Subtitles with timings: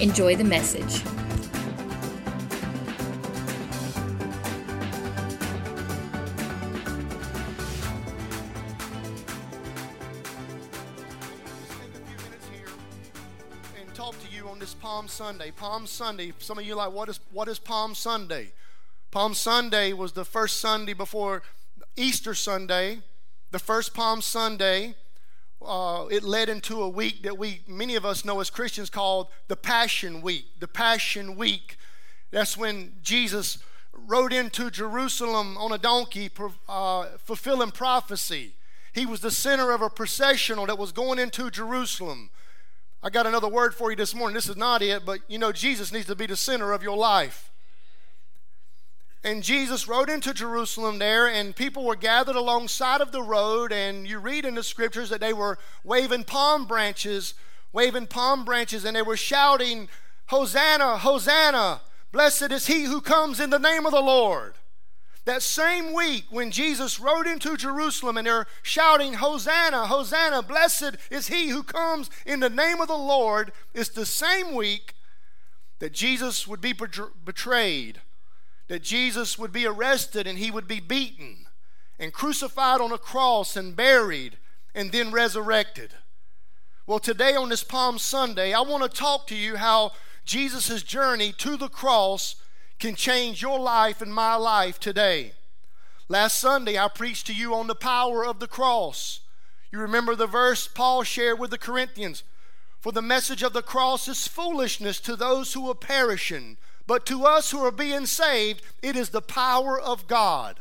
[0.00, 1.02] Enjoy the message.
[13.78, 15.50] and talk to you on this Palm Sunday.
[15.50, 16.32] Palm Sunday.
[16.38, 18.52] Some of you like, what is what is Palm Sunday?
[19.10, 21.42] Palm Sunday was the first Sunday before
[21.94, 23.00] Easter Sunday,
[23.50, 24.94] the first Palm Sunday.
[25.64, 29.28] Uh, it led into a week that we many of us know as Christians called
[29.48, 30.46] the Passion Week.
[30.58, 31.76] The Passion Week.
[32.30, 33.58] That's when Jesus
[33.92, 36.30] rode into Jerusalem on a donkey,
[36.68, 38.54] uh, fulfilling prophecy.
[38.92, 42.30] He was the center of a processional that was going into Jerusalem.
[43.02, 44.34] I got another word for you this morning.
[44.34, 46.96] This is not it, but you know, Jesus needs to be the center of your
[46.96, 47.49] life.
[49.22, 53.70] And Jesus rode into Jerusalem there, and people were gathered alongside of the road.
[53.70, 57.34] And you read in the scriptures that they were waving palm branches,
[57.72, 59.88] waving palm branches, and they were shouting,
[60.28, 64.54] Hosanna, Hosanna, blessed is he who comes in the name of the Lord.
[65.26, 71.28] That same week, when Jesus rode into Jerusalem and they're shouting, Hosanna, Hosanna, blessed is
[71.28, 74.94] he who comes in the name of the Lord, it's the same week
[75.78, 78.00] that Jesus would be betrayed
[78.70, 81.38] that Jesus would be arrested and he would be beaten
[81.98, 84.38] and crucified on a cross and buried
[84.76, 85.90] and then resurrected.
[86.86, 89.90] Well, today on this Palm Sunday, I want to talk to you how
[90.24, 92.36] Jesus' journey to the cross
[92.78, 95.32] can change your life and my life today.
[96.08, 99.18] Last Sunday, I preached to you on the power of the cross.
[99.72, 102.22] You remember the verse Paul shared with the Corinthians
[102.78, 106.56] For the message of the cross is foolishness to those who are perishing
[106.86, 110.60] but to us who are being saved, it is the power of God.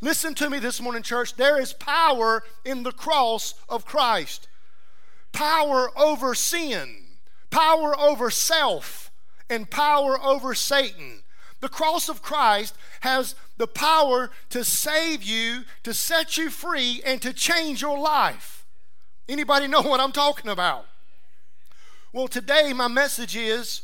[0.00, 1.36] Listen to me this morning, church.
[1.36, 4.48] There is power in the cross of Christ
[5.32, 7.04] power over sin,
[7.50, 9.10] power over self,
[9.48, 11.22] and power over Satan.
[11.60, 17.22] The cross of Christ has the power to save you, to set you free, and
[17.22, 18.66] to change your life.
[19.28, 20.86] Anybody know what I'm talking about?
[22.12, 23.82] Well, today my message is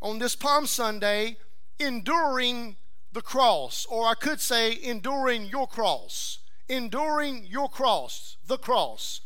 [0.00, 1.36] on this Palm Sunday,
[1.78, 2.76] enduring
[3.12, 6.38] the cross, or I could say, enduring your cross.
[6.68, 9.22] Enduring your cross, the cross.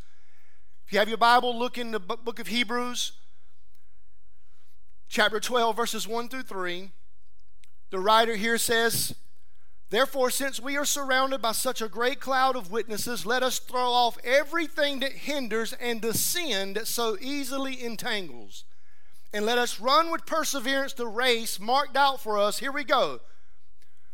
[0.86, 3.12] If you have your Bible, look in the book of Hebrews,
[5.08, 6.90] chapter 12, verses 1 through 3.
[7.90, 9.14] The writer here says,
[9.90, 13.90] Therefore, since we are surrounded by such a great cloud of witnesses, let us throw
[13.90, 18.64] off everything that hinders and the sin that so easily entangles
[19.32, 22.58] and let us run with perseverance the race marked out for us.
[22.58, 23.20] Here we go.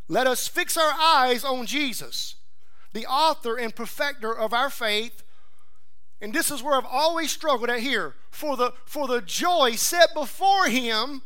[0.09, 2.37] Let us fix our eyes on Jesus,
[2.93, 5.23] the author and perfecter of our faith.
[6.21, 8.15] And this is where I've always struggled at here.
[8.31, 11.23] For the, for the joy set before him,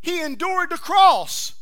[0.00, 1.54] he endured the cross,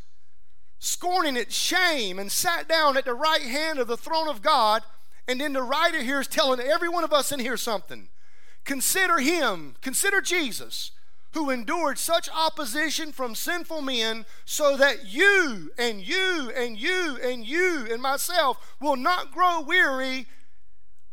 [0.78, 4.82] scorning its shame, and sat down at the right hand of the throne of God.
[5.26, 8.08] And then the writer here is telling every one of us in here something.
[8.64, 10.92] Consider him, consider Jesus
[11.32, 17.46] who endured such opposition from sinful men, so that you and you and you and
[17.46, 20.26] you and myself will not grow weary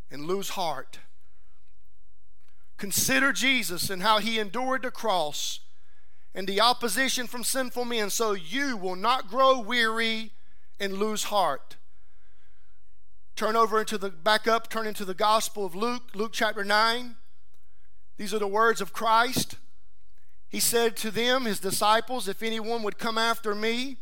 [0.10, 1.00] and lose heart.
[2.78, 5.60] Consider Jesus and how he endured the cross
[6.34, 10.32] and the opposition from sinful men, so you will not grow weary
[10.80, 11.78] and lose heart.
[13.36, 17.16] Turn over into the back up, turn into the Gospel of Luke, Luke chapter 9.
[18.18, 19.56] These are the words of Christ.
[20.50, 23.98] He said to them, his disciples, If anyone would come after me,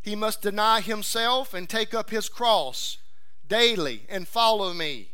[0.00, 2.98] he must deny himself and take up his cross
[3.46, 5.10] daily and follow me.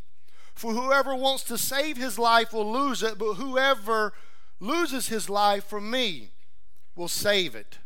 [0.54, 4.12] For whoever wants to save his life will lose it, but whoever
[4.60, 6.30] loses his life for me
[6.96, 7.78] will save it.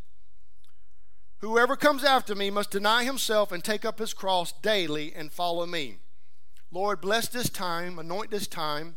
[1.39, 5.67] Whoever comes after me must deny himself and take up his cross daily and follow
[5.67, 5.97] me.
[6.71, 8.97] Lord, bless this time, anoint this time,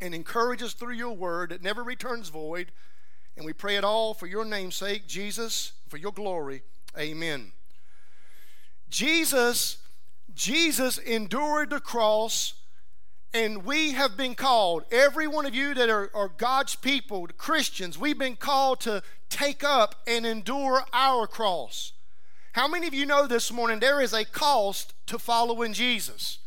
[0.00, 2.72] and encourage us through your word that never returns void
[3.36, 6.62] and we pray it all for your namesake, Jesus, for your glory.
[6.98, 7.52] Amen.
[8.88, 9.76] Jesus,
[10.34, 12.54] Jesus endured the cross
[13.34, 17.98] And we have been called, every one of you that are, are God's people, Christians,
[17.98, 21.92] we've been called to take up and endure our cross.
[22.52, 26.38] How many of you know this morning there is a cost to following Jesus?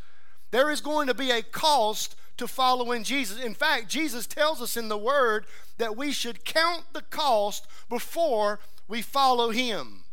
[0.50, 3.40] There is going to be a cost to following Jesus.
[3.40, 5.46] In fact, Jesus tells us in the Word
[5.78, 10.04] that we should count the cost before we follow Him.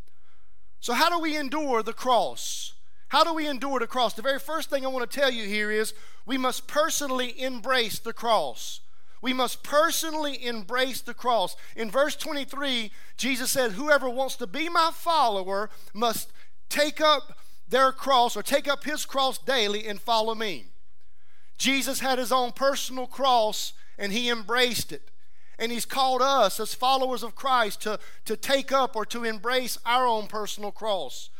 [0.80, 2.74] So, how do we endure the cross?
[3.08, 4.14] How do we endure the cross?
[4.14, 5.94] The very first thing I want to tell you here is
[6.26, 8.80] we must personally embrace the cross.
[9.22, 11.56] We must personally embrace the cross.
[11.74, 16.30] In verse 23, Jesus said, Whoever wants to be my follower must
[16.68, 17.38] take up
[17.68, 20.66] their cross or take up his cross daily and follow me.
[21.58, 25.10] Jesus had his own personal cross and he embraced it.
[25.58, 29.78] And he's called us as followers of Christ to, to take up or to embrace
[29.86, 31.30] our own personal cross.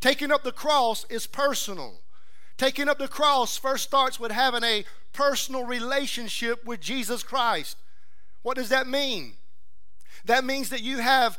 [0.00, 1.94] Taking up the cross is personal.
[2.56, 7.76] Taking up the cross first starts with having a personal relationship with Jesus Christ.
[8.42, 9.32] What does that mean?
[10.26, 11.38] That means that you have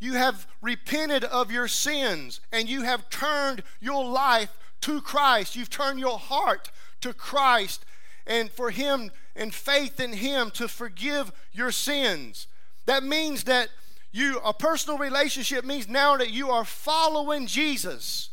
[0.00, 4.50] you have repented of your sins and you have turned your life
[4.82, 5.56] to Christ.
[5.56, 6.70] You've turned your heart
[7.04, 7.84] to Christ
[8.26, 12.46] and for him and faith in him to forgive your sins.
[12.86, 13.68] That means that
[14.10, 18.30] you a personal relationship means now that you are following Jesus.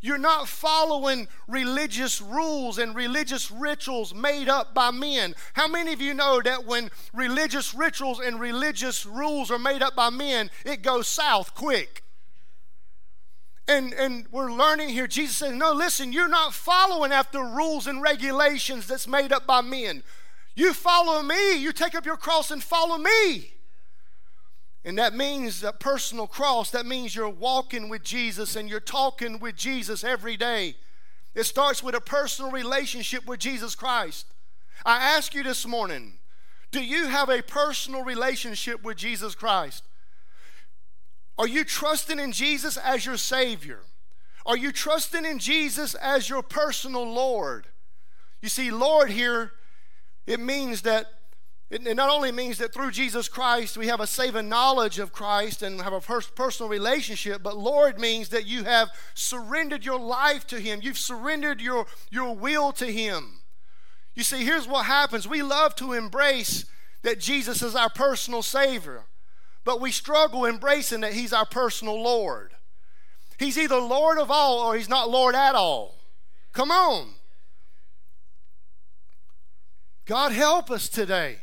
[0.00, 5.34] You're not following religious rules and religious rituals made up by men.
[5.54, 9.96] How many of you know that when religious rituals and religious rules are made up
[9.96, 12.04] by men, it goes south quick?
[13.66, 18.02] And, and we're learning here, Jesus says, No, listen, you're not following after rules and
[18.02, 20.02] regulations that's made up by men.
[20.54, 21.56] You follow me.
[21.56, 23.52] You take up your cross and follow me.
[24.84, 26.70] And that means a personal cross.
[26.70, 30.76] That means you're walking with Jesus and you're talking with Jesus every day.
[31.34, 34.26] It starts with a personal relationship with Jesus Christ.
[34.84, 36.18] I ask you this morning
[36.70, 39.84] do you have a personal relationship with Jesus Christ?
[41.38, 43.80] Are you trusting in Jesus as your Savior?
[44.46, 47.66] Are you trusting in Jesus as your personal Lord?
[48.42, 49.52] You see, Lord here,
[50.26, 51.06] it means that
[51.70, 55.62] it, not only means that through Jesus Christ we have a saving knowledge of Christ
[55.62, 60.60] and have a personal relationship, but Lord means that you have surrendered your life to
[60.60, 60.80] Him.
[60.82, 63.40] You've surrendered your, your will to Him.
[64.14, 66.66] You see, here's what happens we love to embrace
[67.02, 69.04] that Jesus is our personal Savior,
[69.64, 72.52] but we struggle embracing that He's our personal Lord.
[73.38, 75.96] He's either Lord of all or He's not Lord at all.
[76.52, 77.14] Come on.
[80.06, 81.38] God help us today.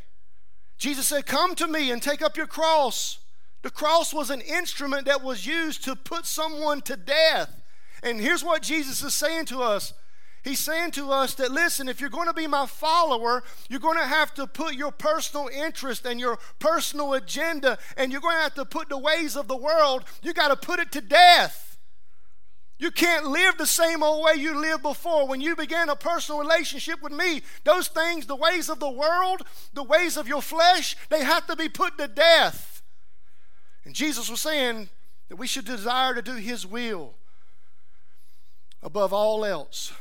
[0.77, 3.19] Jesus said, Come to me and take up your cross.
[3.61, 7.61] The cross was an instrument that was used to put someone to death.
[8.01, 9.93] And here's what Jesus is saying to us
[10.43, 13.99] He's saying to us that, listen, if you're going to be my follower, you're going
[13.99, 18.41] to have to put your personal interest and your personal agenda, and you're going to
[18.41, 21.77] have to put the ways of the world, you got to put it to death.
[22.79, 25.27] You can't live the same old way you lived before.
[25.27, 29.43] When you began a personal relationship with me, those things, the ways of the world,
[29.75, 32.81] the ways of your flesh, they have to be put to death.
[33.85, 34.89] And Jesus was saying
[35.29, 37.13] that we should desire to do His will
[38.81, 39.93] above all else.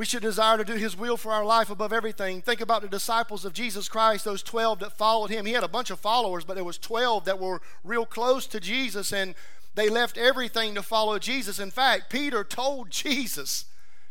[0.00, 2.40] We should desire to do His will for our life above everything.
[2.40, 5.44] Think about the disciples of Jesus Christ, those 12 that followed Him.
[5.44, 8.60] He had a bunch of followers, but there was 12 that were real close to
[8.60, 9.34] Jesus, and
[9.74, 11.58] they left everything to follow Jesus.
[11.58, 13.66] In fact, Peter told Jesus,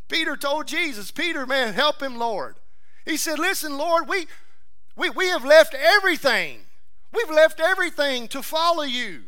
[0.06, 2.60] Peter told Jesus, Peter, man, help him, Lord.
[3.04, 4.28] He said, Listen, Lord, we,
[4.94, 6.66] we, we have left everything.
[7.12, 9.22] We've left everything to follow you.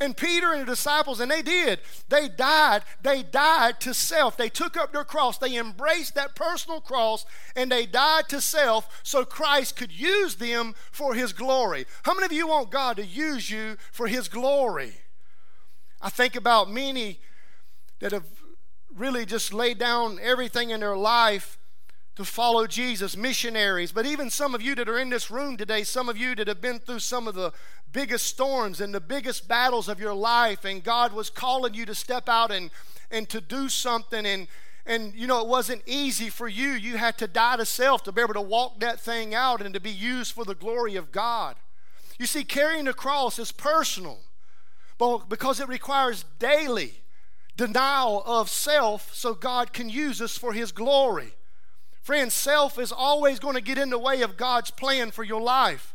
[0.00, 2.82] And Peter and the disciples, and they did, they died.
[3.02, 4.34] They died to self.
[4.34, 5.36] They took up their cross.
[5.36, 10.74] They embraced that personal cross and they died to self so Christ could use them
[10.90, 11.84] for his glory.
[12.04, 14.94] How many of you want God to use you for his glory?
[16.00, 17.20] I think about many
[17.98, 18.24] that have
[18.96, 21.58] really just laid down everything in their life
[22.20, 25.82] to follow Jesus, missionaries, but even some of you that are in this room today,
[25.82, 27.50] some of you that have been through some of the
[27.92, 31.94] biggest storms and the biggest battles of your life, and God was calling you to
[31.94, 32.70] step out and,
[33.10, 34.26] and to do something.
[34.26, 34.48] And,
[34.84, 36.72] and, you know, it wasn't easy for you.
[36.72, 39.72] You had to die to self to be able to walk that thing out and
[39.72, 41.56] to be used for the glory of God.
[42.18, 44.18] You see, carrying the cross is personal
[44.98, 46.92] but because it requires daily
[47.56, 51.32] denial of self so God can use us for His glory.
[52.10, 55.40] Friends, self is always going to get in the way of God's plan for your
[55.40, 55.94] life.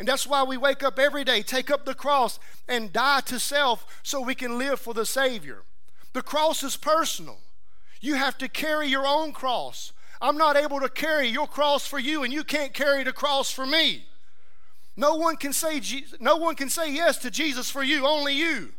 [0.00, 3.38] And that's why we wake up every day, take up the cross, and die to
[3.38, 5.62] self so we can live for the Savior.
[6.12, 7.38] The cross is personal.
[8.00, 9.92] You have to carry your own cross.
[10.20, 13.48] I'm not able to carry your cross for you, and you can't carry the cross
[13.48, 14.06] for me.
[14.96, 15.80] No one can say
[16.18, 18.72] no one can say yes to Jesus for you, only you.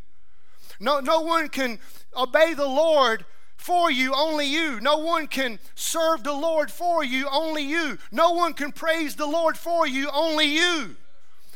[0.81, 1.79] No, no one can
[2.17, 3.23] obey the Lord
[3.65, 4.79] for you, only you.
[4.79, 7.97] No one can serve the Lord for you, only you.
[8.11, 10.95] No one can praise the Lord for you, only you.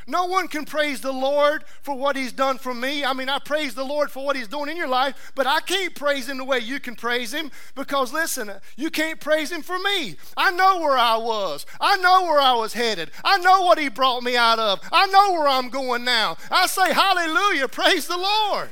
[0.07, 3.05] No one can praise the Lord for what He's done for me.
[3.05, 5.59] I mean, I praise the Lord for what He's doing in your life, but I
[5.59, 9.61] can't praise Him the way you can praise Him because, listen, you can't praise Him
[9.61, 10.15] for me.
[10.35, 13.87] I know where I was, I know where I was headed, I know what He
[13.87, 16.37] brought me out of, I know where I'm going now.
[16.49, 18.71] I say, Hallelujah, praise the Lord.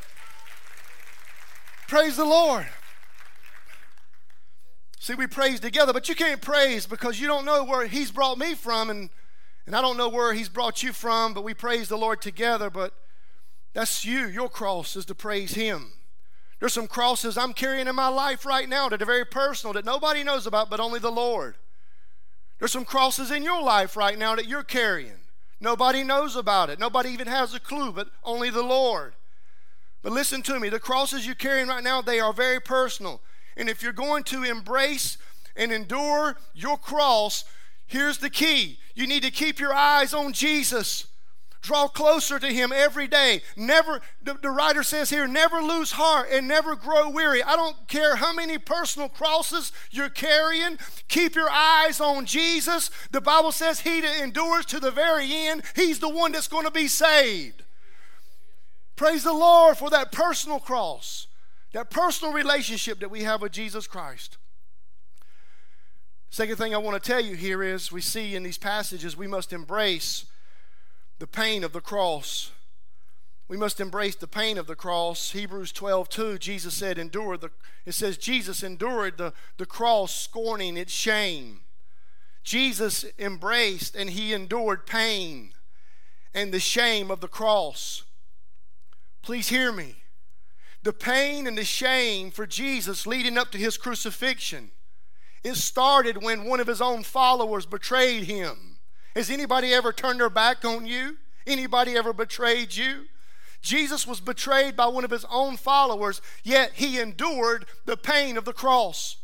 [1.88, 2.65] Praise the Lord.
[5.00, 8.38] See, we praise together, but you can't praise because you don't know where He's brought
[8.38, 9.10] me from and
[9.66, 12.70] and I don't know where He's brought you from, but we praise the Lord together.
[12.70, 12.94] But
[13.74, 14.27] that's you.
[14.27, 15.92] Your cross is to praise Him.
[16.60, 19.86] There's some crosses I'm carrying in my life right now that are very personal that
[19.86, 21.56] nobody knows about but only the Lord.
[22.58, 25.20] There's some crosses in your life right now that you're carrying.
[25.60, 26.80] Nobody knows about it.
[26.80, 29.13] Nobody even has a clue, but only the Lord.
[30.01, 33.22] But listen to me the crosses you're carrying right now, they are very personal.
[33.57, 35.17] And if you're going to embrace
[35.57, 37.43] and endure your cross,
[37.87, 41.07] Here's the key you need to keep your eyes on Jesus.
[41.61, 43.41] Draw closer to him every day.
[43.55, 47.43] Never, the, the, writer says here, never lose heart and never grow weary.
[47.43, 50.77] I don't care how many personal crosses you're carrying,
[51.09, 52.89] keep your eyes on Jesus.
[53.11, 56.65] The Bible says he that endures to the very end, he's the one that's going
[56.65, 57.63] to be saved.
[58.95, 61.27] Praise the Lord for that personal cross,
[61.77, 64.38] that personal relationship that we have with Jesus Christ.
[66.31, 69.27] Second thing I want to tell you here is we see in these passages we
[69.27, 70.25] must embrace
[71.19, 72.50] the pain of the cross.
[73.48, 75.34] We must embrace the pain of the cross.
[75.34, 77.51] Hebrews 12, 2, Jesus said, endure the
[77.86, 81.60] it says Jesus endured the, the cross, scorning its shame.
[82.43, 85.51] Jesus embraced and he endured pain
[86.34, 88.01] and the shame of the cross.
[89.22, 89.98] Please hear me.
[90.88, 94.72] The pain and the shame for Jesus leading up to his crucifixion
[95.44, 98.77] it started when one of his own followers betrayed him.
[99.13, 101.17] Has anybody ever turned their back on you?
[101.46, 103.08] Anybody ever betrayed you?
[103.62, 108.46] Jesus was betrayed by one of his own followers, yet he endured the pain of
[108.46, 109.17] the cross.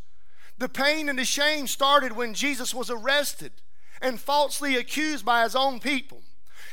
[0.57, 3.53] The pain and the shame started when Jesus was arrested
[4.01, 6.23] and falsely accused by his own people.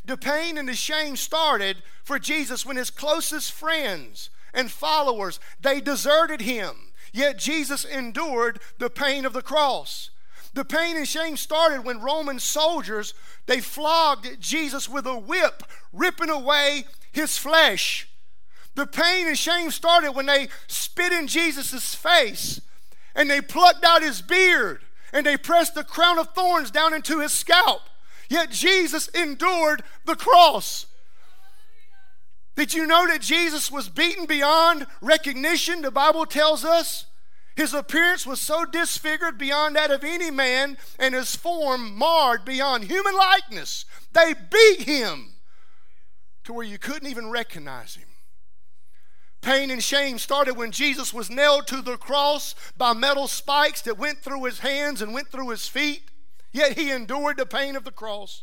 [0.04, 5.80] The pain and the shame started for Jesus when his closest friends and followers they
[5.80, 10.10] deserted him Yet Jesus endured the pain of the cross.
[10.54, 13.14] The pain and shame started when Roman soldiers
[13.46, 18.08] they flogged Jesus with a whip, ripping away his flesh.
[18.74, 22.60] The pain and shame started when they spit in Jesus' face
[23.14, 27.20] and they plucked out his beard and they pressed the crown of thorns down into
[27.20, 27.82] his scalp.
[28.28, 30.86] Yet Jesus endured the cross.
[32.56, 35.82] Did you know that Jesus was beaten beyond recognition?
[35.82, 37.06] The Bible tells us
[37.56, 42.84] his appearance was so disfigured beyond that of any man, and his form marred beyond
[42.84, 43.84] human likeness.
[44.12, 45.34] They beat him
[46.44, 48.08] to where you couldn't even recognize him.
[49.40, 53.98] Pain and shame started when Jesus was nailed to the cross by metal spikes that
[53.98, 56.02] went through his hands and went through his feet,
[56.52, 58.42] yet he endured the pain of the cross.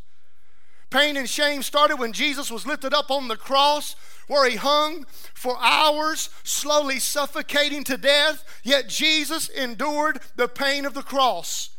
[0.89, 3.95] Pain and shame started when Jesus was lifted up on the cross,
[4.27, 10.93] where he hung for hours, slowly suffocating to death, yet Jesus endured the pain of
[10.93, 11.71] the cross.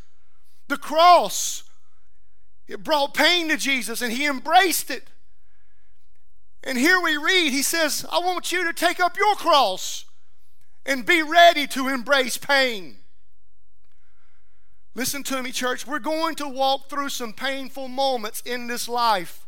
[0.67, 1.63] The cross,
[2.67, 5.09] it brought pain to Jesus, and he embraced it.
[6.63, 10.05] And here we read, he says, I want you to take up your cross
[10.85, 12.97] and be ready to embrace pain.
[14.95, 15.85] Listen to me, church.
[15.85, 19.45] We're going to walk through some painful moments in this life.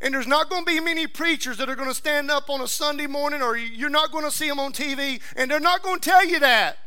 [0.00, 2.60] And there's not going to be many preachers that are going to stand up on
[2.60, 5.82] a Sunday morning, or you're not going to see them on TV, and they're not
[5.82, 6.78] going to tell you that.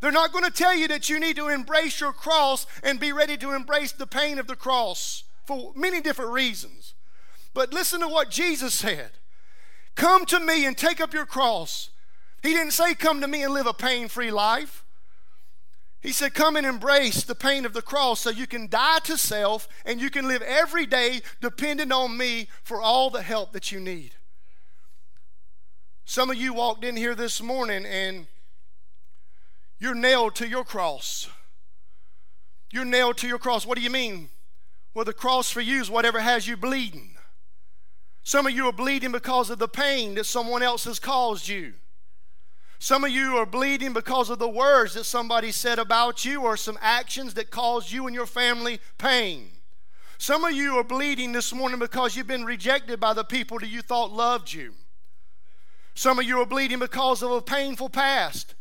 [0.00, 3.12] They're not going to tell you that you need to embrace your cross and be
[3.12, 6.92] ready to embrace the pain of the cross for many different reasons.
[7.54, 9.12] But listen to what Jesus said
[9.94, 11.90] Come to me and take up your cross.
[12.42, 14.83] He didn't say, Come to me and live a pain free life.
[16.04, 19.16] He said, Come and embrace the pain of the cross so you can die to
[19.16, 23.72] self and you can live every day dependent on me for all the help that
[23.72, 24.14] you need.
[26.04, 28.26] Some of you walked in here this morning and
[29.78, 31.30] you're nailed to your cross.
[32.70, 33.64] You're nailed to your cross.
[33.64, 34.28] What do you mean?
[34.92, 37.16] Well, the cross for you is whatever has you bleeding.
[38.22, 41.72] Some of you are bleeding because of the pain that someone else has caused you.
[42.78, 46.56] Some of you are bleeding because of the words that somebody said about you or
[46.56, 49.48] some actions that caused you and your family pain.
[50.18, 53.68] Some of you are bleeding this morning because you've been rejected by the people that
[53.68, 54.74] you thought loved you.
[55.94, 58.54] Some of you are bleeding because of a painful past.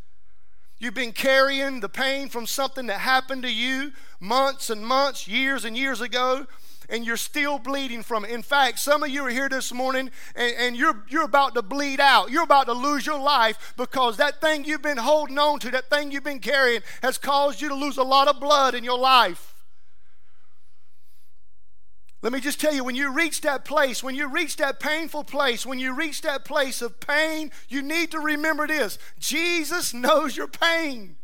[0.78, 5.64] You've been carrying the pain from something that happened to you months and months, years
[5.64, 6.46] and years ago,
[6.94, 8.30] and you're still bleeding from it.
[8.30, 11.64] In fact, some of you are here this morning and, and, you're, you're about to
[11.64, 12.30] bleed out.
[12.30, 15.90] You're about to lose your life because that thing you've been holding on to, that
[15.90, 19.00] thing you've been carrying, has caused you to lose a lot of blood in your
[19.00, 19.66] life.
[22.22, 25.24] Let me just tell you, when you reach that place, when you reach that painful
[25.24, 30.38] place, when you reach that place of pain, you need to remember this Jesus knows
[30.38, 31.16] your pain.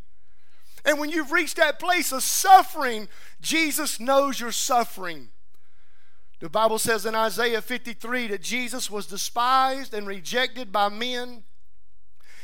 [0.84, 3.08] And when you've reached that place of suffering,
[3.40, 5.30] Jesus knows your suffering.
[6.40, 11.44] The Bible says in Isaiah 53 that Jesus was despised and rejected by men.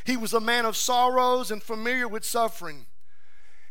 [0.03, 2.87] He was a man of sorrows and familiar with suffering.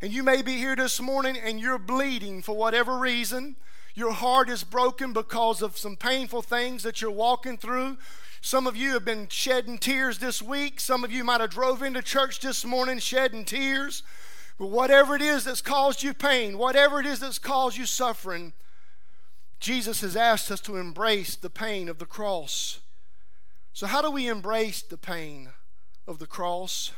[0.01, 3.57] And you may be here this morning and you're bleeding for whatever reason.
[3.95, 7.99] Your heart is broken because of some painful things that you're walking through.
[8.41, 10.81] Some of you have been shedding tears this week.
[10.81, 14.03] Some of you might have drove into church this morning shedding tears.
[14.59, 18.55] But whatever it is that's caused you pain, whatever it is that's caused you suffering,
[19.65, 22.81] Jesus has asked us to embrace the pain of the cross.
[23.73, 25.49] So, how do we embrace the pain
[26.07, 26.93] of the cross?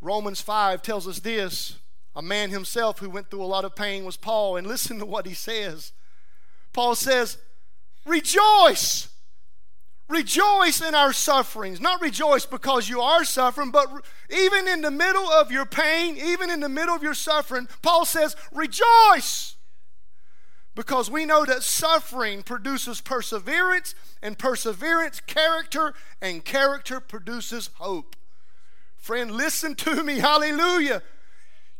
[0.00, 1.76] Romans 5 tells us this
[2.16, 4.56] a man himself who went through a lot of pain was Paul.
[4.56, 5.92] And listen to what he says.
[6.72, 7.36] Paul says,
[8.06, 9.10] Rejoice!
[10.08, 11.82] Rejoice in our sufferings.
[11.82, 13.88] Not rejoice because you are suffering, but
[14.30, 18.06] even in the middle of your pain, even in the middle of your suffering, Paul
[18.06, 19.56] says, Rejoice!
[20.74, 28.16] Because we know that suffering produces perseverance, and perseverance, character, and character produces hope.
[28.96, 30.18] Friend, listen to me.
[30.18, 31.02] Hallelujah.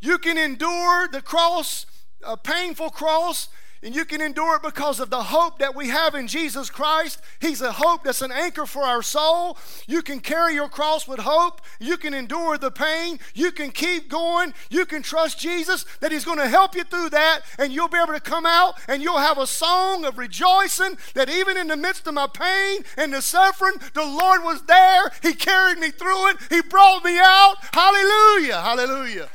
[0.00, 1.86] You can endure the cross,
[2.22, 3.48] a painful cross,
[3.82, 7.20] and you can endure it because of the hope that we have in Jesus Christ.
[7.40, 9.58] He's a hope that's an anchor for our soul.
[9.88, 11.60] You can carry your cross with hope.
[11.80, 13.18] You can endure the pain.
[13.34, 14.54] You can keep going.
[14.70, 17.98] You can trust Jesus that He's going to help you through that, and you'll be
[17.98, 21.76] able to come out and you'll have a song of rejoicing that even in the
[21.76, 25.10] midst of my pain and the suffering, the Lord was there.
[25.22, 26.36] He carried me through it.
[26.50, 27.56] He brought me out.
[27.72, 28.60] Hallelujah.
[28.60, 29.28] Hallelujah.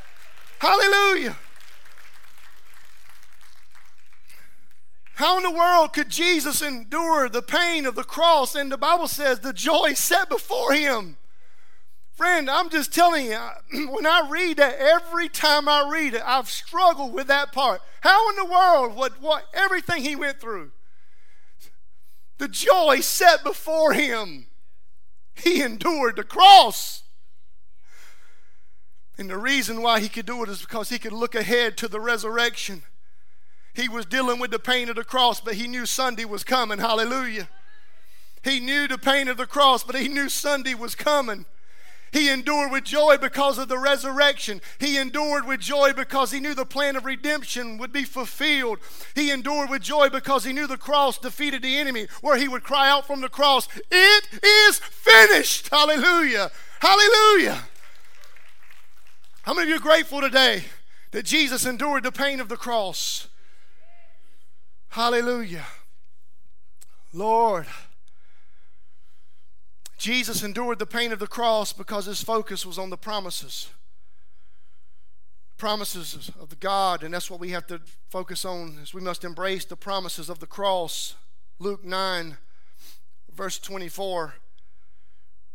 [0.60, 1.36] Hallelujah.
[5.18, 8.54] How in the world could Jesus endure the pain of the cross?
[8.54, 11.18] And the Bible says the joy set before him.
[12.14, 13.40] Friend, I'm just telling you,
[13.90, 17.82] when I read that, every time I read it, I've struggled with that part.
[18.02, 20.70] How in the world, what, what everything he went through,
[22.38, 24.46] the joy set before him,
[25.34, 27.02] he endured the cross.
[29.18, 31.88] And the reason why he could do it is because he could look ahead to
[31.88, 32.84] the resurrection.
[33.78, 36.80] He was dealing with the pain of the cross, but he knew Sunday was coming.
[36.80, 37.48] Hallelujah.
[38.44, 41.46] He knew the pain of the cross, but he knew Sunday was coming.
[42.12, 44.62] He endured with joy because of the resurrection.
[44.80, 48.80] He endured with joy because he knew the plan of redemption would be fulfilled.
[49.14, 52.64] He endured with joy because he knew the cross defeated the enemy, where he would
[52.64, 55.70] cry out from the cross, It is finished.
[55.70, 56.50] Hallelujah.
[56.80, 57.62] Hallelujah.
[59.44, 60.64] How many of you are grateful today
[61.12, 63.28] that Jesus endured the pain of the cross?
[64.90, 65.66] Hallelujah.
[67.14, 67.68] Lord,
[69.98, 73.70] Jesus endured the pain of the cross because his focus was on the promises.
[75.58, 79.24] Promises of the God, and that's what we have to focus on is we must
[79.24, 81.16] embrace the promises of the cross.
[81.58, 82.38] Luke 9,
[83.34, 84.36] verse 24.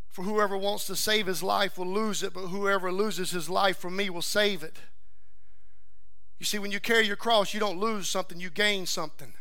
[0.09, 3.79] For whoever wants to save his life will lose it, but whoever loses his life
[3.79, 4.79] for me will save it.
[6.43, 9.33] You see, when you carry your cross, you don't lose something, you gain something.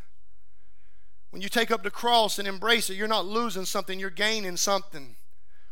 [1.32, 4.56] When you take up the cross and embrace it, you're not losing something, you're gaining
[4.56, 5.16] something.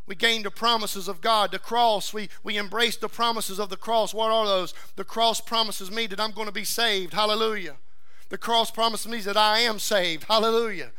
[0.07, 1.51] We gain the promises of God.
[1.51, 4.11] The cross, we, we embrace the promises of the cross.
[4.11, 4.73] What are those?
[4.95, 7.13] The cross promises me that I'm going to be saved.
[7.13, 7.75] Hallelujah.
[8.29, 10.23] The cross promises me that I am saved.
[10.23, 10.89] Hallelujah.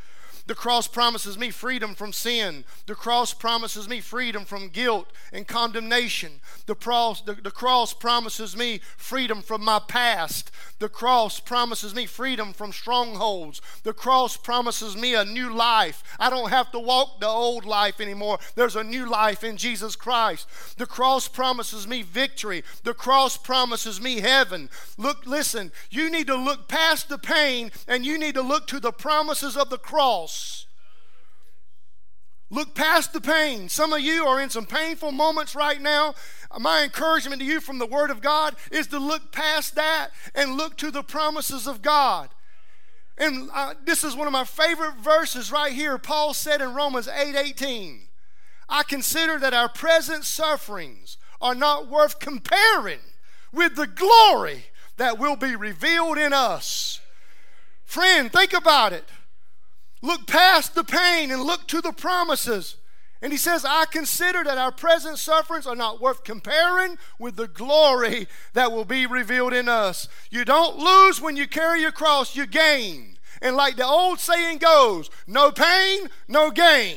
[0.46, 2.64] The cross promises me freedom from sin.
[2.86, 6.40] The cross promises me freedom from guilt and condemnation.
[6.66, 10.50] The cross, the, the cross promises me freedom from my past.
[10.80, 13.60] The cross promises me freedom from strongholds.
[13.82, 16.02] The cross promises me a new life.
[16.18, 18.38] I don't have to walk the old life anymore.
[18.54, 20.48] There's a new life in Jesus Christ.
[20.78, 22.64] The cross promises me victory.
[22.82, 24.70] The cross promises me heaven.
[24.96, 28.80] Look, listen, you need to look past the pain and you need to look to
[28.80, 30.39] the promises of the cross.
[32.50, 33.68] Look past the pain.
[33.68, 36.14] Some of you are in some painful moments right now.
[36.58, 40.56] My encouragement to you from the Word of God is to look past that and
[40.56, 42.30] look to the promises of God.
[43.16, 45.96] And uh, this is one of my favorite verses right here.
[45.96, 48.00] Paul said in Romans 8 18,
[48.68, 53.00] I consider that our present sufferings are not worth comparing
[53.52, 54.64] with the glory
[54.96, 57.00] that will be revealed in us.
[57.84, 59.04] Friend, think about it.
[60.02, 62.76] Look past the pain and look to the promises.
[63.22, 67.48] And he says, I consider that our present sufferings are not worth comparing with the
[67.48, 70.08] glory that will be revealed in us.
[70.30, 73.18] You don't lose when you carry your cross, you gain.
[73.42, 76.96] And like the old saying goes, no pain, no gain.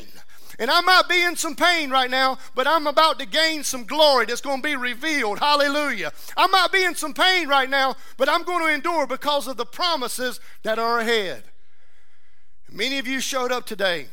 [0.59, 3.83] And I might be in some pain right now, but I'm about to gain some
[3.85, 5.39] glory that's going to be revealed.
[5.39, 6.13] Hallelujah.
[6.37, 9.57] I might be in some pain right now, but I'm going to endure because of
[9.57, 11.43] the promises that are ahead.
[12.75, 14.07] Many of you showed up today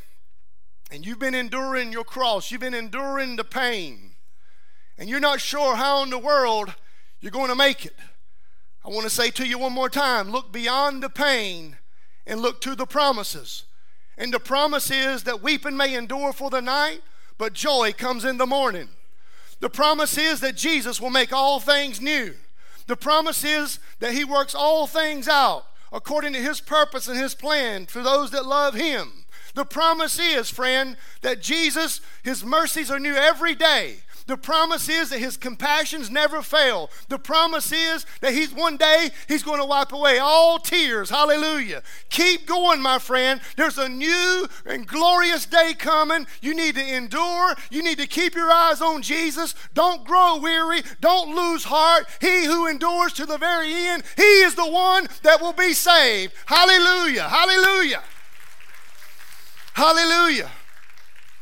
[0.90, 4.10] and you've been enduring your cross, you've been enduring the pain,
[4.98, 6.74] and you're not sure how in the world
[7.20, 7.94] you're going to make it.
[8.84, 11.78] I want to say to you one more time look beyond the pain
[12.26, 13.64] and look to the promises.
[14.18, 17.00] And the promise is that weeping may endure for the night,
[17.38, 18.90] but joy comes in the morning.
[19.60, 22.34] The promise is that Jesus will make all things new.
[22.88, 27.34] The promise is that He works all things out according to His purpose and His
[27.34, 29.24] plan for those that love Him.
[29.54, 33.96] The promise is, friend, that Jesus, His mercies are new every day.
[34.26, 36.90] The promise is that his compassions never fail.
[37.08, 41.10] The promise is that he's one day he's going to wipe away all tears.
[41.10, 41.82] Hallelujah.
[42.10, 43.40] Keep going, my friend.
[43.56, 46.26] There's a new and glorious day coming.
[46.40, 47.54] You need to endure.
[47.70, 49.54] You need to keep your eyes on Jesus.
[49.74, 50.82] Don't grow weary.
[51.00, 52.06] Don't lose heart.
[52.20, 56.32] He who endures to the very end, he is the one that will be saved.
[56.46, 57.28] Hallelujah.
[57.28, 58.02] Hallelujah.
[59.74, 60.50] Hallelujah.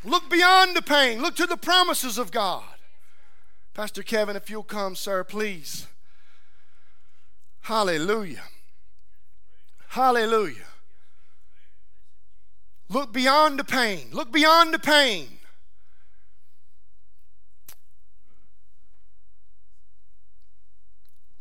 [0.03, 1.21] Look beyond the pain.
[1.21, 2.63] Look to the promises of God.
[3.73, 5.87] Pastor Kevin, if you'll come, sir, please.
[7.61, 8.43] Hallelujah.
[9.89, 10.65] Hallelujah.
[12.89, 14.07] Look beyond the pain.
[14.11, 15.27] Look beyond the pain.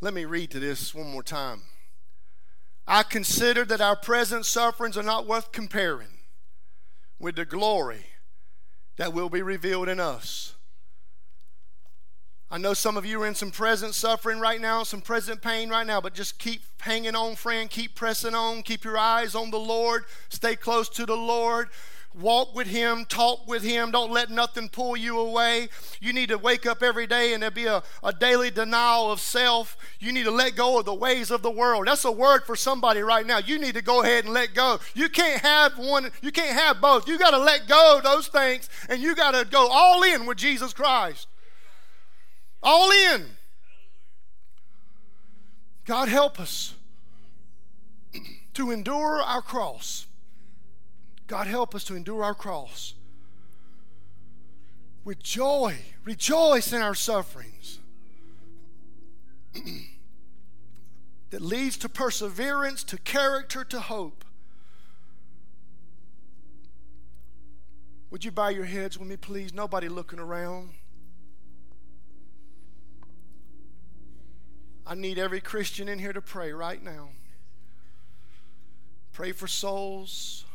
[0.00, 1.62] Let me read to this one more time.
[2.86, 6.08] I consider that our present sufferings are not worth comparing
[7.18, 8.06] with the glory
[8.98, 10.54] that will be revealed in us.
[12.50, 15.68] I know some of you are in some present suffering right now, some present pain
[15.68, 17.68] right now, but just keep hanging on, friend.
[17.68, 18.62] Keep pressing on.
[18.62, 20.04] Keep your eyes on the Lord.
[20.30, 21.68] Stay close to the Lord.
[22.14, 23.90] Walk with Him, talk with Him.
[23.90, 25.68] Don't let nothing pull you away.
[26.00, 29.20] You need to wake up every day and there be a, a daily denial of
[29.20, 29.76] self.
[30.00, 31.86] You need to let go of the ways of the world.
[31.86, 33.38] That's a word for somebody right now.
[33.38, 34.80] You need to go ahead and let go.
[34.94, 37.06] You can't have one, you can't have both.
[37.06, 40.26] You got to let go of those things and you got to go all in
[40.26, 41.28] with Jesus Christ.
[42.62, 43.26] All in.
[45.84, 46.74] God help us
[48.54, 50.06] to endure our cross.
[51.28, 52.94] God help us to endure our cross
[55.04, 55.76] with joy.
[56.04, 57.78] Rejoice in our sufferings.
[61.30, 64.24] that leads to perseverance, to character, to hope.
[68.10, 69.52] Would you bow your heads with me, please?
[69.52, 70.70] Nobody looking around.
[74.86, 77.10] I need every Christian in here to pray right now.
[79.12, 80.46] Pray for souls.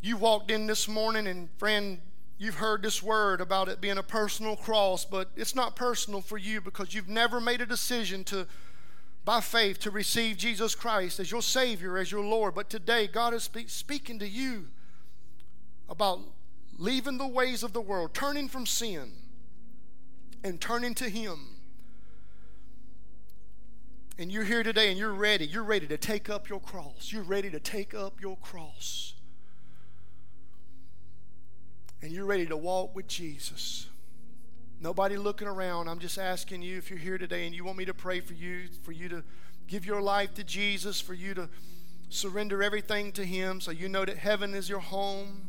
[0.00, 2.00] You walked in this morning, and friend,
[2.38, 6.38] you've heard this word about it being a personal cross, but it's not personal for
[6.38, 8.46] you because you've never made a decision to,
[9.24, 12.54] by faith, to receive Jesus Christ as your Savior, as your Lord.
[12.54, 14.68] But today, God is speak, speaking to you
[15.88, 16.20] about
[16.78, 19.12] leaving the ways of the world, turning from sin,
[20.44, 21.58] and turning to Him
[24.18, 27.12] and you're here today and you're ready, you're ready to take up your cross.
[27.12, 29.14] You're ready to take up your cross.
[32.00, 33.88] And you're ready to walk with Jesus.
[34.80, 35.88] Nobody looking around.
[35.88, 38.34] I'm just asking you if you're here today and you want me to pray for
[38.34, 39.24] you, for you to
[39.66, 41.48] give your life to Jesus, for you to
[42.08, 45.48] surrender everything to Him so you know that heaven is your home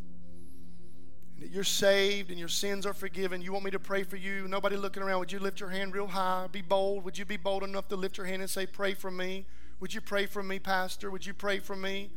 [1.36, 3.42] and that you're saved and your sins are forgiven.
[3.42, 4.48] You want me to pray for you?
[4.48, 5.20] Nobody looking around.
[5.20, 6.48] Would you lift your hand real high?
[6.52, 7.04] Be bold.
[7.06, 9.46] Would you be bold enough to lift your hand and say, Pray for me?
[9.80, 11.12] Would you pray for me, Pastor?
[11.12, 12.10] Would you pray for me?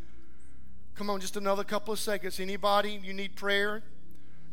[0.95, 2.41] Come on, just another couple of seconds.
[2.41, 3.83] Anybody, you need prayer?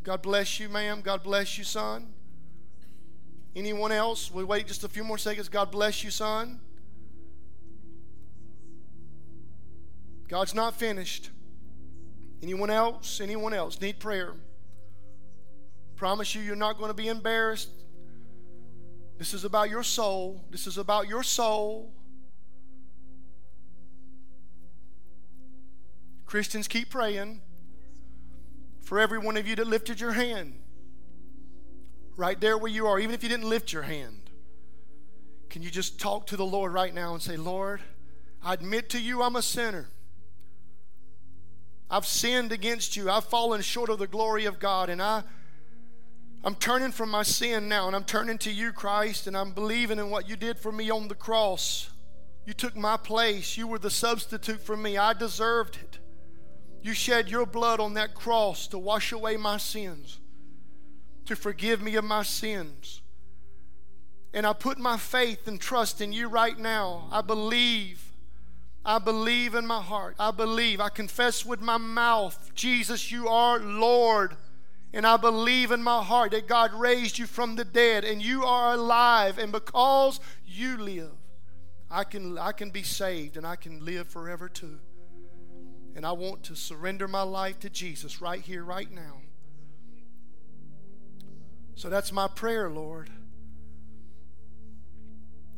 [0.02, 1.02] God bless you, ma'am.
[1.02, 2.06] God bless you, son.
[3.54, 4.30] Anyone else?
[4.30, 5.48] We wait just a few more seconds.
[5.48, 6.60] God bless you, son.
[10.28, 11.30] God's not finished.
[12.42, 13.20] Anyone else?
[13.20, 14.34] Anyone else need prayer?
[15.96, 17.68] Promise you, you're not going to be embarrassed.
[19.18, 20.42] This is about your soul.
[20.50, 21.92] This is about your soul.
[26.24, 27.42] Christians, keep praying
[28.90, 30.52] for every one of you that lifted your hand.
[32.16, 34.30] Right there where you are, even if you didn't lift your hand.
[35.48, 37.80] Can you just talk to the Lord right now and say, Lord,
[38.42, 39.86] I admit to you I'm a sinner.
[41.88, 43.08] I've sinned against you.
[43.08, 44.88] I've fallen short of the glory of God.
[44.88, 45.22] And I,
[46.42, 50.00] I'm turning from my sin now and I'm turning to you, Christ, and I'm believing
[50.00, 51.90] in what you did for me on the cross.
[52.44, 53.56] You took my place.
[53.56, 54.98] You were the substitute for me.
[54.98, 55.99] I deserved it.
[56.82, 60.18] You shed your blood on that cross to wash away my sins,
[61.26, 63.02] to forgive me of my sins.
[64.32, 67.08] And I put my faith and trust in you right now.
[67.10, 68.10] I believe
[68.84, 70.16] I believe in my heart.
[70.18, 70.80] I believe.
[70.80, 74.36] I confess with my mouth, Jesus, you are Lord.
[74.92, 78.44] And I believe in my heart that God raised you from the dead and you
[78.44, 79.38] are alive.
[79.38, 81.12] And because you live,
[81.90, 84.78] I can, I can be saved and I can live forever too.
[85.94, 89.22] And I want to surrender my life to Jesus right here, right now.
[91.74, 93.10] So that's my prayer, Lord.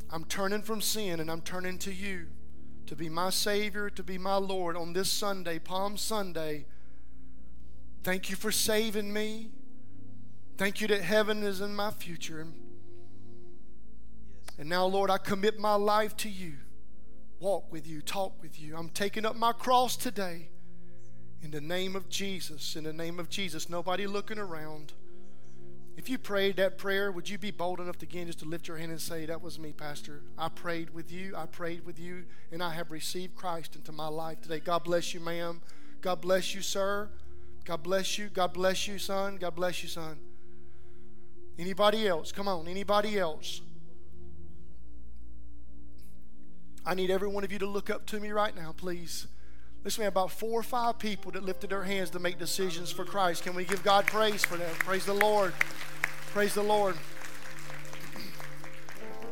[0.09, 2.27] I'm turning from sin and I'm turning to you
[2.85, 6.65] to be my Savior, to be my Lord on this Sunday, Palm Sunday.
[8.03, 9.49] Thank you for saving me.
[10.57, 12.47] Thank you that heaven is in my future.
[14.57, 16.53] And now, Lord, I commit my life to you.
[17.43, 18.73] Walk with you, talk with you.
[18.77, 20.47] I'm taking up my cross today
[21.41, 22.77] in the name of Jesus.
[22.77, 23.69] In the name of Jesus.
[23.69, 24.93] Nobody looking around.
[25.97, 28.69] If you prayed that prayer, would you be bold enough to again just to lift
[28.69, 30.21] your hand and say, That was me, Pastor.
[30.37, 34.07] I prayed with you, I prayed with you, and I have received Christ into my
[34.07, 34.61] life today.
[34.61, 35.59] God bless you, ma'am.
[35.99, 37.09] God bless you, sir.
[37.65, 38.29] God bless you.
[38.29, 39.35] God bless you, son.
[39.35, 40.17] God bless you, son.
[41.59, 42.31] Anybody else?
[42.31, 43.59] Come on, anybody else?
[46.85, 49.27] I need every one of you to look up to me right now, please.
[49.83, 52.91] Listen, we have about four or five people that lifted their hands to make decisions
[52.91, 53.43] for Christ.
[53.43, 54.71] Can we give God praise for that?
[54.79, 55.53] Praise the Lord.
[56.33, 56.95] Praise the Lord.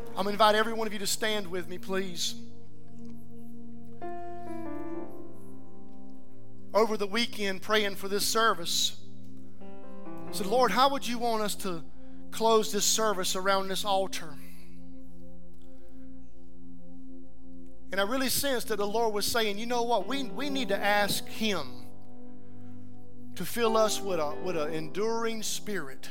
[0.10, 2.36] I'm going to invite every one of you to stand with me, please.
[6.74, 8.98] Over the weekend, praying for this service,
[9.62, 11.84] I said, Lord, how would you want us to
[12.32, 14.36] close this service around this altar?
[17.92, 20.08] And I really sensed that the Lord was saying, you know what?
[20.08, 21.68] We, we need to ask Him
[23.36, 26.10] to fill us with a with an enduring spirit.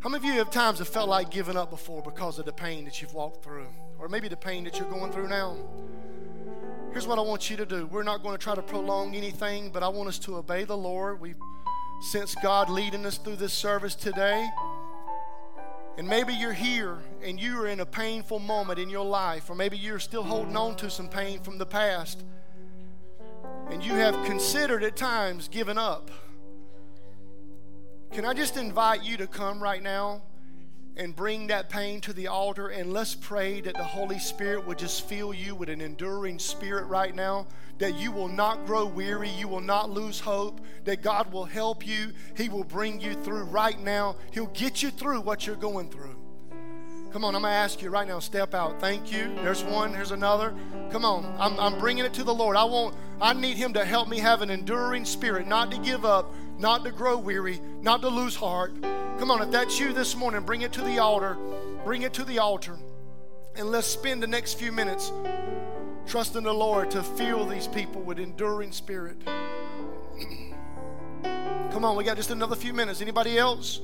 [0.00, 2.52] How many of you have times have felt like giving up before because of the
[2.52, 3.66] pain that you've walked through?
[3.98, 5.56] Or maybe the pain that you're going through now?
[6.92, 7.86] Here's what I want you to do.
[7.86, 10.76] We're not going to try to prolong anything, but I want us to obey the
[10.76, 11.20] Lord.
[11.20, 11.34] We
[12.00, 14.48] sense God leading us through this service today.
[15.98, 19.54] And maybe you're here and you are in a painful moment in your life, or
[19.54, 22.22] maybe you're still holding on to some pain from the past,
[23.70, 26.10] and you have considered at times giving up.
[28.12, 30.22] Can I just invite you to come right now
[30.96, 34.78] and bring that pain to the altar and let's pray that the Holy Spirit would
[34.78, 37.46] just fill you with an enduring spirit right now,
[37.78, 41.86] that you will not grow weary, you will not lose hope, that God will help
[41.86, 45.90] you, He will bring you through right now, He'll get you through what you're going
[45.90, 46.16] through.
[47.12, 48.78] Come on, I'm going to ask you right now, step out.
[48.80, 49.34] Thank you.
[49.36, 50.54] There's one, here's another.
[50.90, 52.56] Come on, I'm, I'm bringing it to the Lord.
[52.56, 56.04] I want, I need Him to help me have an enduring spirit, not to give
[56.04, 58.74] up, not to grow weary, not to lose heart.
[59.18, 61.38] Come on, if that's you this morning, bring it to the altar.
[61.84, 62.76] Bring it to the altar.
[63.54, 65.10] And let's spend the next few minutes
[66.06, 69.16] trusting the Lord to fill these people with enduring spirit.
[71.72, 73.00] Come on, we got just another few minutes.
[73.00, 73.80] Anybody else?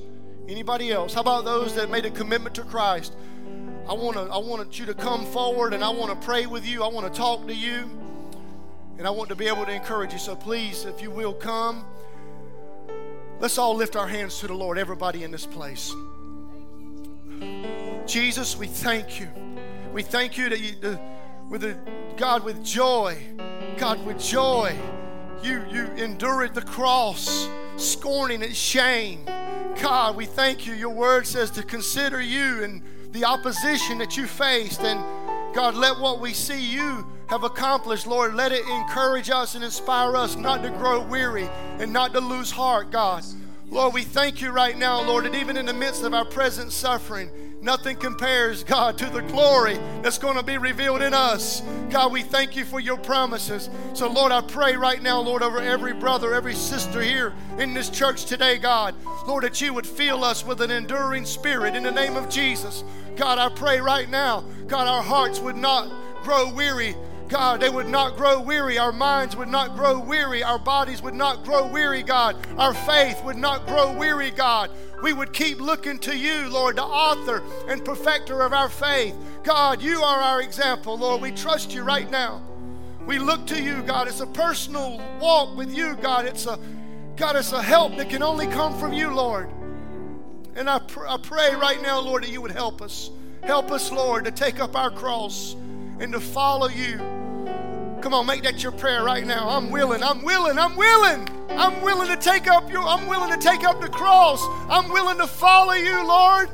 [0.47, 1.13] Anybody else?
[1.13, 3.15] How about those that made a commitment to Christ?
[3.87, 6.65] I want to I want you to come forward and I want to pray with
[6.65, 6.83] you.
[6.83, 7.89] I want to talk to you.
[8.97, 10.19] And I want to be able to encourage you.
[10.19, 11.83] So please, if you will come,
[13.39, 15.93] let's all lift our hands to the Lord, everybody in this place.
[18.05, 19.27] Jesus, we thank you.
[19.93, 20.99] We thank you that you, the,
[21.49, 21.77] with a,
[22.17, 23.17] God with joy,
[23.77, 24.75] God with joy,
[25.41, 29.25] you you endured the cross, scorning its shame.
[29.81, 30.73] God, we thank you.
[30.73, 34.81] Your word says to consider you and the opposition that you faced.
[34.81, 35.03] And
[35.53, 40.15] God, let what we see you have accomplished, Lord, let it encourage us and inspire
[40.15, 43.23] us not to grow weary and not to lose heart, God.
[43.69, 46.71] Lord, we thank you right now, Lord, that even in the midst of our present
[46.71, 47.29] suffering,
[47.63, 51.61] Nothing compares, God, to the glory that's going to be revealed in us.
[51.89, 53.69] God, we thank you for your promises.
[53.93, 57.89] So, Lord, I pray right now, Lord, over every brother, every sister here in this
[57.89, 58.95] church today, God,
[59.25, 62.83] Lord, that you would fill us with an enduring spirit in the name of Jesus.
[63.15, 65.89] God, I pray right now, God, our hearts would not
[66.21, 66.97] grow weary
[67.33, 68.77] God, they would not grow weary.
[68.77, 70.43] Our minds would not grow weary.
[70.43, 72.37] Our bodies would not grow weary, God.
[72.59, 74.69] Our faith would not grow weary, God.
[75.01, 79.15] We would keep looking to you, Lord, the author and perfecter of our faith.
[79.43, 81.23] God, you are our example, Lord.
[81.23, 82.39] We trust you right now.
[83.07, 84.07] We look to you, God.
[84.07, 86.25] It's a personal walk with you, God.
[86.25, 86.59] It's a
[87.15, 89.49] God, it's a help that can only come from you, Lord.
[90.55, 93.09] And I, pr- I pray right now, Lord, that you would help us.
[93.41, 95.55] Help us, Lord, to take up our cross
[95.99, 97.12] and to follow you.
[98.03, 99.47] Come on, make that your prayer right now.
[99.47, 100.03] I'm willing.
[100.03, 100.59] I'm willing.
[100.59, 101.25] I'm willing.
[101.51, 104.45] I'm willing to take up your I'm willing to take up the cross.
[104.69, 106.49] I'm willing to follow you, Lord.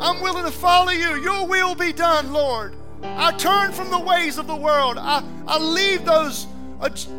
[0.00, 1.16] I'm willing to follow you.
[1.16, 2.74] Your will be done, Lord.
[3.02, 4.96] I turn from the ways of the world.
[4.98, 6.46] I, I leave those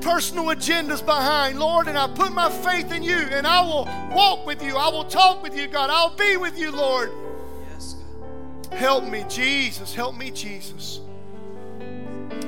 [0.02, 4.48] personal agendas behind, Lord, and I put my faith in you, and I will walk
[4.48, 4.76] with you.
[4.76, 5.92] I will talk with you, God.
[5.92, 7.12] I'll be with you, Lord.
[8.74, 9.94] Help me, Jesus.
[9.94, 11.02] Help me, Jesus.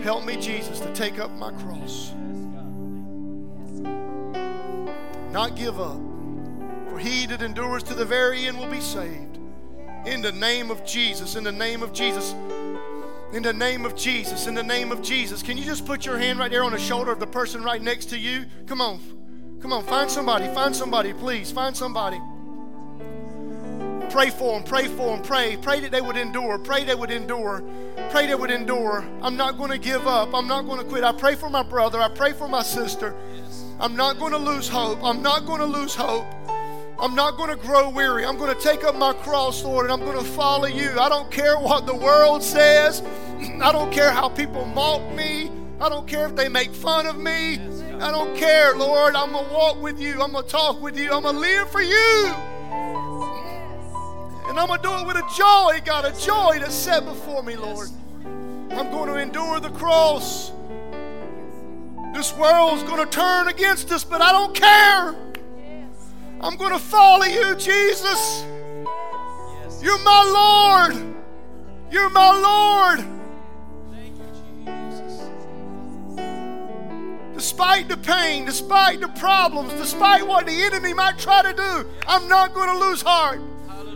[0.02, 2.14] Help me, Jesus, to take up my cross.
[5.32, 6.00] Not give up.
[6.90, 9.38] For he that endures to the very end will be saved.
[10.06, 12.34] In the name of Jesus, in the name of Jesus,
[13.34, 15.44] in the name of Jesus, in the name of Jesus.
[15.44, 17.82] Can you just put your hand right there on the shoulder of the person right
[17.82, 18.46] next to you?
[18.66, 19.00] Come on.
[19.62, 20.48] Come on, find somebody.
[20.54, 21.52] Find somebody, please.
[21.52, 22.20] Find somebody.
[24.18, 25.58] Pray for them, pray for them, pray.
[25.58, 27.64] Pray that they would endure, pray they would endure,
[28.10, 29.08] pray they would endure.
[29.22, 31.04] I'm not going to give up, I'm not going to quit.
[31.04, 33.14] I pray for my brother, I pray for my sister.
[33.80, 36.26] I'm not going to lose hope, I'm not going to lose hope.
[37.00, 38.26] I'm not going to grow weary.
[38.26, 41.00] I'm going to take up my cross, Lord, and I'm going to follow you.
[41.00, 43.02] I don't care what the world says.
[43.62, 45.52] I don't care how people mock me.
[45.80, 47.60] I don't care if they make fun of me.
[48.02, 49.16] I don't care, Lord.
[49.16, 50.24] I'm going to walk with you.
[50.24, 51.12] I'm going to talk with you.
[51.12, 52.34] I'm going to live for you.
[54.58, 57.44] And I'm going to do it with a joy, God, a joy that's set before
[57.44, 57.90] me, Lord.
[58.72, 60.52] I'm going to endure the cross.
[62.16, 65.16] This world's going to turn against us, but I don't care.
[66.42, 68.44] I'm going to follow you, Jesus.
[69.80, 71.16] You're my Lord.
[71.92, 73.06] You're my Lord.
[77.36, 82.28] Despite the pain, despite the problems, despite what the enemy might try to do, I'm
[82.28, 83.40] not going to lose heart.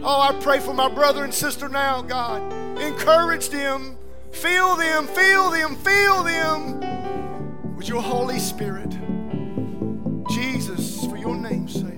[0.04, 2.42] Oh, I pray for my brother and sister now, God.
[2.82, 3.98] Encourage them,
[4.32, 8.90] fill them, fill them, fill them with your Holy Spirit.
[10.30, 11.91] Jesus, for your name's sake.